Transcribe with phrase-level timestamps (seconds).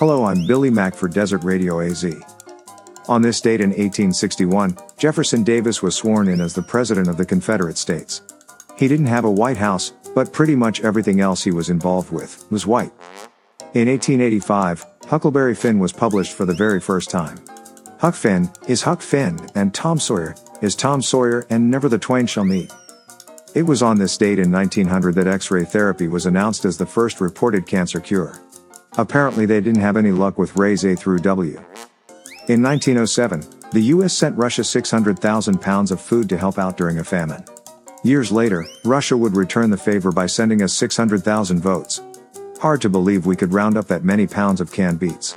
[0.00, 2.06] Hello, I'm Billy Mack for Desert Radio AZ.
[3.06, 7.26] On this date in 1861, Jefferson Davis was sworn in as the President of the
[7.26, 8.22] Confederate States.
[8.78, 12.50] He didn't have a White House, but pretty much everything else he was involved with
[12.50, 12.92] was white.
[13.74, 17.38] In 1885, Huckleberry Finn was published for the very first time.
[17.98, 22.24] Huck Finn is Huck Finn, and Tom Sawyer is Tom Sawyer, and never the twain
[22.24, 22.72] shall meet.
[23.54, 26.86] It was on this date in 1900 that X ray therapy was announced as the
[26.86, 28.40] first reported cancer cure.
[28.98, 31.56] Apparently, they didn't have any luck with rays A through W.
[32.48, 37.04] In 1907, the US sent Russia 600,000 pounds of food to help out during a
[37.04, 37.44] famine.
[38.02, 42.02] Years later, Russia would return the favor by sending us 600,000 votes.
[42.60, 45.36] Hard to believe we could round up that many pounds of canned beets.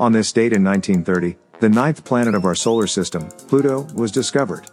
[0.00, 4.68] On this date in 1930, the ninth planet of our solar system, Pluto, was discovered.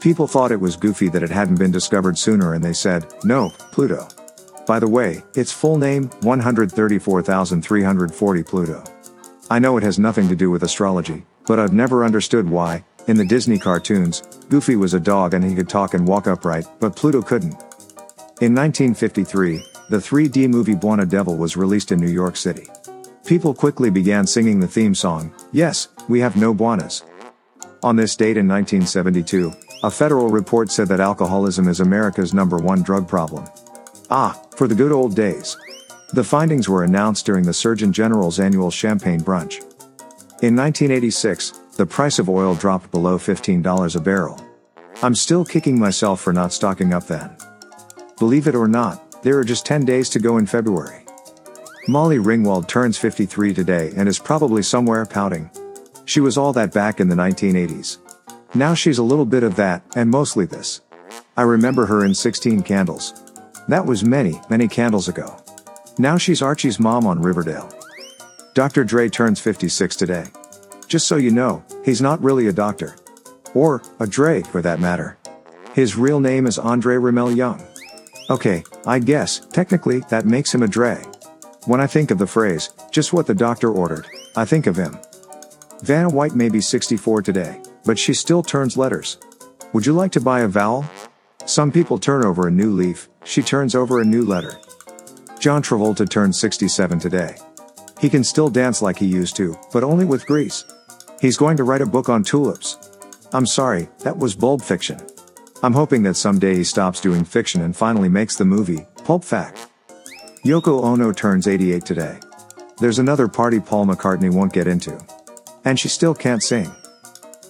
[0.00, 3.50] People thought it was goofy that it hadn't been discovered sooner and they said, no,
[3.72, 4.08] Pluto.
[4.70, 8.84] By the way, its full name, 134,340 Pluto.
[9.50, 13.16] I know it has nothing to do with astrology, but I've never understood why, in
[13.16, 16.94] the Disney cartoons, Goofy was a dog and he could talk and walk upright, but
[16.94, 17.54] Pluto couldn't.
[18.40, 22.68] In 1953, the 3D movie Bwana Devil was released in New York City.
[23.26, 27.02] People quickly began singing the theme song, Yes, We Have No bwanas.
[27.82, 32.84] On this date in 1972, a federal report said that alcoholism is America's number one
[32.84, 33.44] drug problem.
[34.12, 35.56] Ah, for the good old days.
[36.12, 39.62] The findings were announced during the Surgeon General's annual champagne brunch.
[40.42, 44.38] In 1986, the price of oil dropped below $15 a barrel.
[45.02, 47.34] I'm still kicking myself for not stocking up then.
[48.18, 51.06] Believe it or not, there are just 10 days to go in February.
[51.88, 55.48] Molly Ringwald turns 53 today and is probably somewhere pouting.
[56.04, 57.96] She was all that back in the 1980s.
[58.54, 60.82] Now she's a little bit of that, and mostly this.
[61.34, 63.29] I remember her in 16 Candles.
[63.70, 65.36] That was many, many candles ago.
[65.96, 67.70] Now she's Archie's mom on Riverdale.
[68.52, 68.82] Dr.
[68.82, 70.24] Dre turns 56 today.
[70.88, 72.96] Just so you know, he's not really a doctor.
[73.54, 75.18] Or, a Dre, for that matter.
[75.72, 77.64] His real name is Andre Romelle Young.
[78.28, 81.00] Okay, I guess, technically, that makes him a Dre.
[81.66, 84.98] When I think of the phrase, just what the doctor ordered, I think of him.
[85.82, 89.18] Vanna White may be 64 today, but she still turns letters.
[89.72, 90.84] Would you like to buy a vowel?
[91.50, 94.52] Some people turn over a new leaf, she turns over a new letter.
[95.40, 97.34] John Travolta turned 67 today.
[97.98, 100.64] He can still dance like he used to, but only with grease.
[101.20, 102.78] He's going to write a book on tulips.
[103.32, 105.00] I'm sorry, that was bulb fiction.
[105.64, 109.66] I'm hoping that someday he stops doing fiction and finally makes the movie, Pulp Fact.
[110.44, 112.20] Yoko Ono turns 88 today.
[112.78, 115.04] There's another party Paul McCartney won't get into.
[115.64, 116.70] And she still can't sing.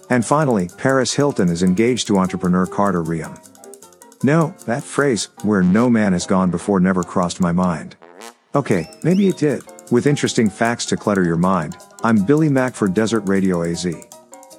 [0.09, 3.39] And finally, Paris Hilton is engaged to entrepreneur Carter Reum.
[4.23, 7.97] No, that phrase, where no man has gone before never crossed my mind.
[8.55, 9.63] Okay, maybe it did.
[9.91, 13.87] With interesting facts to clutter your mind, I'm Billy Mack for Desert Radio AZ.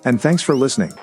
[0.04, 0.94] And thanks for listening.